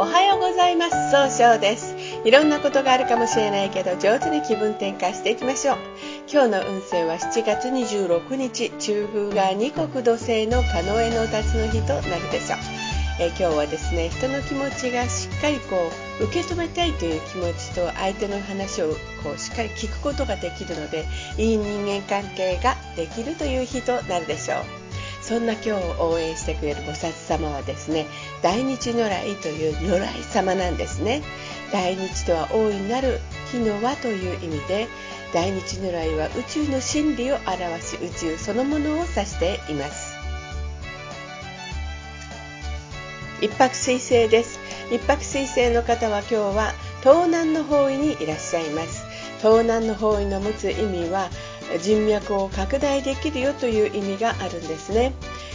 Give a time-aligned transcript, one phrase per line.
[0.00, 1.10] おはようございます。
[1.10, 1.94] 総称です。
[2.24, 5.76] いろんなことがあるかもしれないけど上手に気分転換していきましょう。
[6.26, 12.58] 今日の運勢は7月26日中宮が二国土星の狩野への立つの日となるでしょう。
[13.20, 15.76] え今日はですね人の気持ちがしっかりこ
[16.22, 21.04] う受け止めたいという気持ちと相手の話をこうしっかり聞くことができるので
[21.36, 24.89] いい人間関係ができるという日となるでしょう。
[25.30, 28.06] そんな今日を応援してくれる菩薩様はですね
[28.42, 31.22] 大日如来という如来様なんですね。
[31.72, 33.20] 大日とは大いなる
[33.52, 34.88] 日の輪という意味で
[35.32, 40.16] 大日如来は宇宙の真理を表し宇宙そのものを指しています。
[43.40, 44.58] 一泊水星です。
[44.90, 46.72] 一泊水星の方は今日は
[47.02, 49.04] 東南の方位にいらっしゃいます。
[49.38, 51.30] 東南の方位の持つ意味は
[51.78, 55.12] 人脈を拡大できるよという意味があるんですね。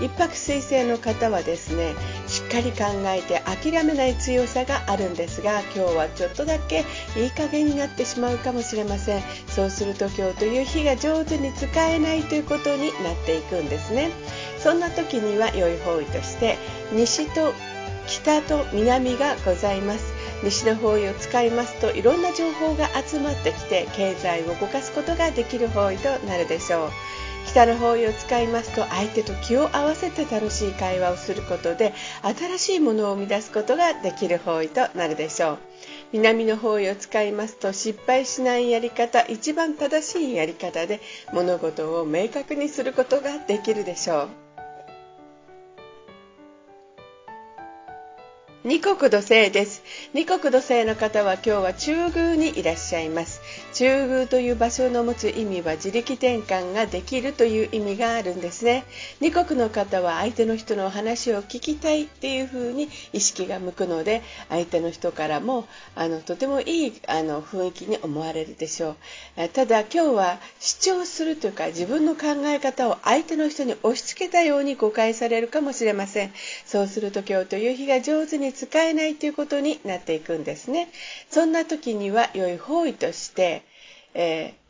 [0.00, 1.94] 一泊水星の方はですね
[2.26, 6.84] しっかり考えて諦めない強さがあるんですが今日はちょっとだけ
[7.16, 9.22] いい加減になってしまうかもしれません。
[9.48, 14.10] そうすると今日という日が上手に使えないということになっていくんですね。
[14.58, 16.58] そんな時には良い方位として
[16.92, 17.54] 西と
[18.06, 20.15] 北と南がございます。
[20.44, 26.90] 西の方位を使いますといろんな情報が集まってきて経済を動かすことができる方位となるでしょう。
[27.46, 35.58] 北の方位を使いますと相手と気を合わせて楽しい会話をすることで新しいものを生み出すことができる方位となるでしょう。
[36.12, 41.00] 南の方位を使いますと失敗しないやり方一番正しいやり方で
[41.32, 44.45] 物事を明確にすることができるでしょう。
[48.66, 49.84] 二国土星です。
[50.12, 53.40] 二国土星の方は今日は中宮にいらっしゃいます。
[53.74, 58.84] 中宮という場所の持つ意味は自力転換ができるという意味があるんですね。
[59.20, 68.96] 二国の方は相手の人の話を聞きたいっていう風に意識が向くので、相手の人からもあのとてもいいあの雰囲気に思われるでしょ
[69.36, 69.48] う。
[69.50, 76.32] ただ今日は主張するというか自分の考え方を相手の人に押し付けたように誤解されるかもしれません。
[76.64, 80.88] そうすると今日という日が上手に使えないということになっていくんですね。
[81.30, 83.45] そんな時には良い方位として、
[84.18, 84.66] えー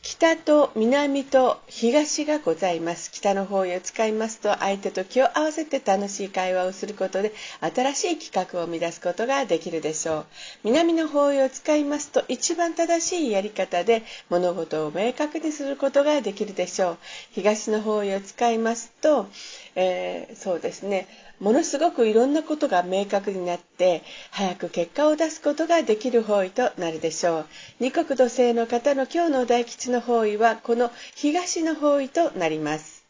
[0.00, 3.10] 北と南と東がございます。
[3.10, 10.26] 北の方位を使いますと相手と気を合わせて楽しい会話をすることで新しい企画を生み出すことができるでしょう。
[10.64, 16.98] 南の方位を使いますと一番正しいやり方で物事を明確にすることができるでしょう。
[17.32, 19.26] 東の方位を使いますと、
[19.74, 21.06] えー、そうですね。
[21.40, 27.46] ものすごくいろんなことが明確になって早く結果を出すことができる方位となるでしょう。
[27.80, 33.04] 二国土星の方の今日の大吉の方位はこの東の方位となります。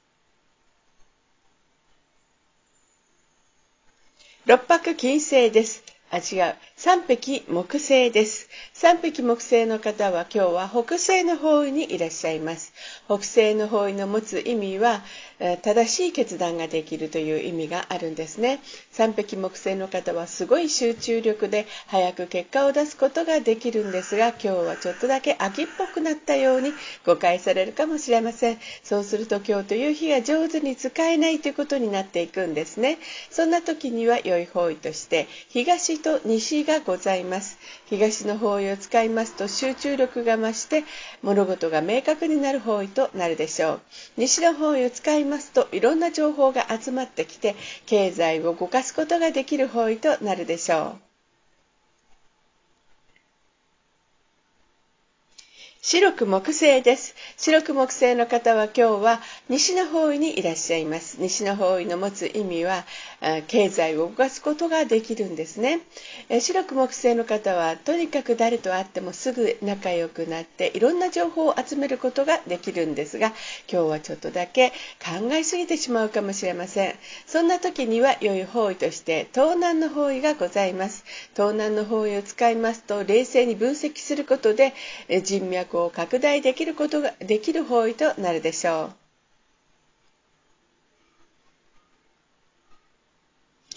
[4.46, 5.97] 六白金星です。
[6.10, 6.54] あ、違う。
[6.74, 8.48] 三匹木星です。
[8.72, 12.72] 三匹木星の方は今日は北西の方位にいらっしゃいます。
[13.06, 15.02] 北西の方位の持つ意味は、
[15.62, 18.60] 正しい決断ができるという意味があるんですね。
[18.90, 26.72] 三匹木星の方はすごい集中力で早く結果を出すことができるんですが、今日はちょっとだけ秋っぽくなったように
[27.04, 28.58] 誤解されるかもしれません。
[28.82, 32.98] そうすると今日という日が上手に使えないということになっていくんですね。
[33.30, 37.58] そんな時には良い方位として、東と西がございます。
[37.86, 40.84] 東の方位を使いますと集中力が増して
[41.22, 43.80] 物事が明確になる方位となるでしょう。
[44.16, 47.54] 西の方位を使いますといろんな情報が集まってきて
[47.86, 51.08] 経済を動かすことができる方位となるでしょう。
[55.80, 57.14] 白く木星です。
[57.38, 61.16] 白く木星の方は今日は西の方位にいらっしゃいます。
[61.18, 62.84] 西の方位の持つ意味は、
[63.48, 65.80] 経済を動かすことができるんですね。
[66.40, 73.32] 白く木星の方はとにかく誰と会ってもすぐ仲良くなっていろんな情報を集めることができるんですが、
[73.70, 74.70] 今日はちょっとだけ
[75.04, 76.94] 考えすぎてしまうかもしれません。
[77.26, 81.04] そんな時には良い方位として東南の方位がございます。
[81.34, 84.74] 東南の方位を使いますと冷静に分析することで
[85.24, 89.07] 人脈を拡大できることができる方位となるでしょう。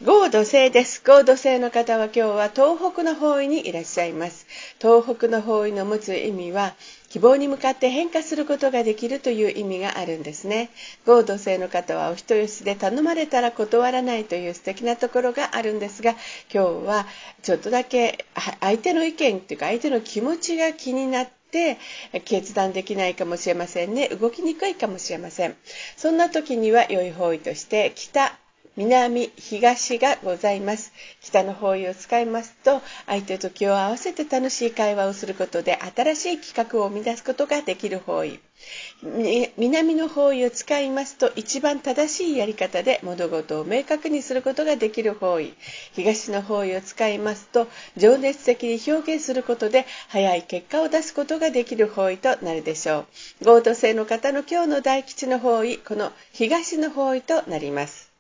[0.04, 1.04] 合土星です。
[1.06, 4.48] 合土星の方は今日は東北の方位にいらっしゃいます。
[4.80, 6.74] 東北の方位の持つ意味は、
[7.10, 10.72] 希望に向かって変化することができるという意味があるんですね。
[11.06, 16.16] 合土星の方はお人よしで頼まれたら断らないという素敵なところがあるんですが、
[16.52, 17.06] 今日は
[17.44, 18.26] ちょっとだけ
[18.60, 25.56] 相手の意見っていうか相手の気持ちが気になってっ決断できないかもしれませんね動きにくいかもしれません
[25.98, 28.40] そんな時には良い方位として北
[28.78, 30.94] 南、東がございます。
[31.20, 38.40] 北の方位を使いますと、相手と気を合わせて楽しい会話をすることで、新しい企画を生み出すことができる方位。
[39.58, 45.54] 南の方位を使いますと、一番正しいやり方で物事を明確にすることができる方位。
[45.92, 53.06] 東の方位を使いますと、情熱的に表現することで、早い結果を出すことができる方位となるでしょ
[53.42, 53.46] う。
[53.46, 58.11] 合同性の方の今日の大吉の方位、この東の方位となります。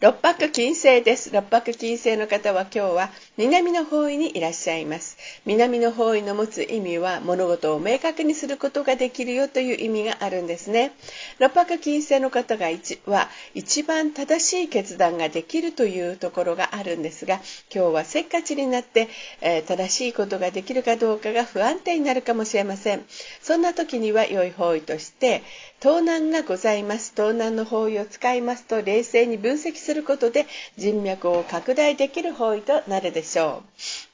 [0.00, 1.30] 六白金星です。
[1.30, 5.18] 六白金星の方は今日は南の方位にいらっしゃいます。
[5.44, 10.92] 南の方位の持つ意味は物事を明確にすることができるよという意味があるんですね。
[11.38, 17.34] 六白金星の方が一は一番正しい決断ができるというところがあるんですが、
[17.70, 19.10] 今日はせっかちになって、
[19.42, 23.04] えー、正しいことができるかどうかが不安定になるかもしれません。
[23.42, 25.42] そんな時には良い方位として、
[25.80, 27.12] 盗難がございます。
[27.12, 30.46] 盗難の方位を使いますと冷静に分析するすることで
[30.76, 34.09] 人脈を拡大できる方位となるでしょう。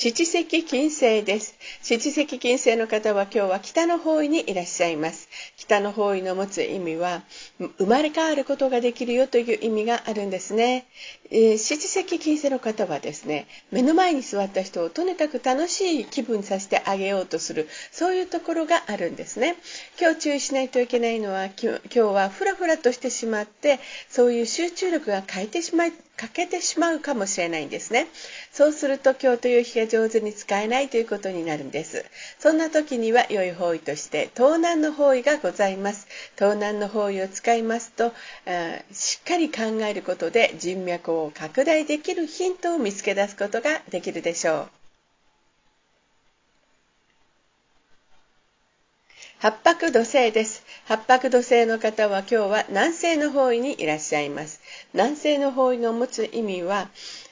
[0.00, 1.56] 七石金星です。
[1.82, 5.28] 七石金星の方は今日は北の方位にいらっしゃいます。
[5.56, 7.24] 北の方位の持つ意味は、
[7.78, 10.86] 生まれ変わることができるよという意味があるんですね。
[11.32, 19.56] えー、七石金星の方はですね、目の前に座った人をとにかく楽しい気分にさせてあげようとする、そういうところがあるんですね。
[20.00, 28.08] 今日注意しないといけないのは、今日はふらふらとしてしまって、そういう集中力が欠いてしまい、欠けてしまうかもしれないんですね。
[28.52, 32.04] そうすると今日という日が上手に使えないということになるんです。
[32.40, 36.08] そんな時には良い方位として盗難の方位がございます。
[36.34, 38.12] 盗難の方位を使いますと
[38.46, 44.68] え、しっかり考えることで人脈を拡大できるヒントを見つけ出すことができるでしょう。
[49.40, 50.64] 八白土星です。
[50.88, 54.62] 八白土星の方は今日は南西の方位にいらっしゃいます。
[54.94, 56.88] 南西の方位の持つ意味は、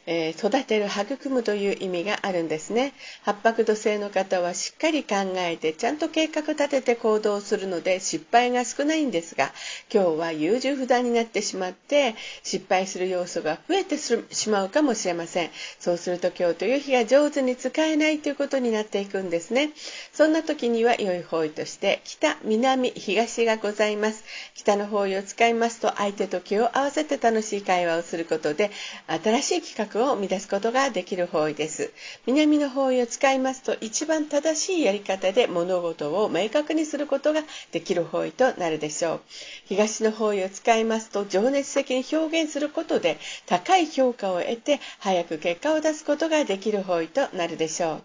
[0.06, 2.93] えー、育てる育むという意味があるんですね。
[3.23, 9.53] 八白土星の方はしっかり考えてちゃんと計画立てて行動するので失敗が少ないんですが
[9.93, 15.50] 今日は優柔不断になってしまって失敗する要素が増えてしまうかもしれません。
[15.81, 19.70] そうすると今日という日が上手に使えないということになっていくんですね。
[20.12, 24.25] そんな時には良い方位として北南東がございます。
[24.55, 28.70] 北の方位を使いますと相手と気を合わせて楽しい会話をすることで
[29.09, 31.93] 新しい企画を生み出すことができる方位です。
[32.27, 39.21] 南の方位を使いますと一番正しいやり方で物事を明確にすることができる方位となるでしょう。
[39.67, 48.03] 東の方位を使いますと情熱的に表現することで高い評価を得て早く結果を出すことができる方位となるでしょう。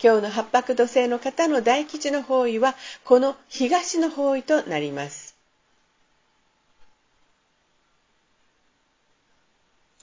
[0.00, 5.25] 今日の八白土星の方の大吉の方位はこの東の方位となります。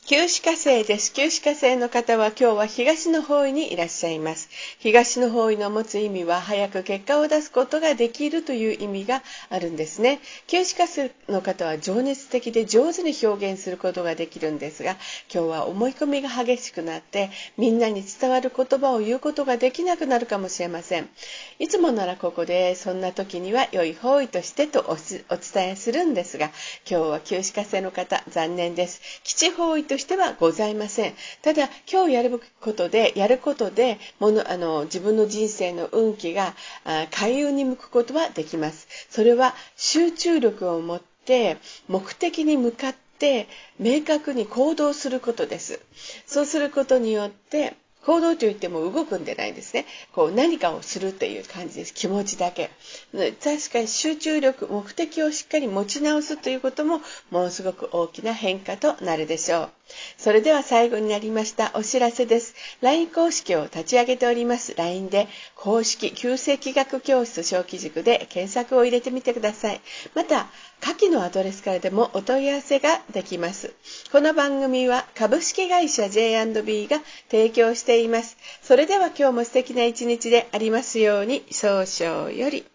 [0.06, 1.14] 旧歯科生です。
[1.14, 4.50] 旧歯科生の方は今日は東の方位にいらっしゃいます。
[4.80, 10.20] 東の方位の持つ意味は早く結果を出すことができるという意味があるんですね。
[10.48, 14.98] 旧歯科生の方は情熱的で上手に表現することができるんですが、
[15.34, 21.08] 今日は思い込みが激しくなってみんなに伝わる言葉を言うことができなくなるかもしれません。
[21.60, 26.52] いつもならここでそんな時には良い方位としてとお伝えするんですが、
[26.90, 29.00] 今日は旧歯科生の方残念です。
[29.24, 31.14] 基地方位としてはございません。
[31.44, 36.56] ただ、今日やることで、やることで、ものあの自分の人生の運気が
[37.12, 38.88] 開運に向くことはできます。
[39.12, 41.58] それは集中力を持って
[41.88, 43.48] 目的に向かって
[43.78, 45.80] 明確に行動することです。
[46.26, 49.86] そうすることによって行動といっても動くんでないんですね。
[50.12, 51.94] こう何かをするっていう感じです。
[51.94, 52.70] 気持ちだけ。
[53.14, 57.00] 確かに集中力、目的をしっかり持ち直すということも
[57.32, 59.70] ものすごく大きな変化となるでしょう。
[60.18, 62.56] それでは最後になりましたお知らせです。
[62.82, 64.76] LINE 公式を立ち上げております。
[64.76, 69.82] LINE で公式旧世紀学教室小規塾で検索を入れてみてください。
[70.14, 70.48] また、
[70.80, 73.74] 下記のアドレスからでもお問い合わせができます。
[74.12, 78.38] この番組は株式会社 J&B が提供しています。
[78.62, 82.66] それでは今日も素敵な一日でありますように、早々より。